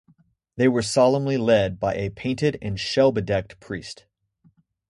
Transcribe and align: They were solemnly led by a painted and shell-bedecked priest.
They 0.55 0.67
were 0.67 0.81
solemnly 0.81 1.37
led 1.37 1.79
by 1.79 1.93
a 1.93 2.09
painted 2.09 2.57
and 2.59 2.79
shell-bedecked 2.79 3.59
priest. 3.59 4.07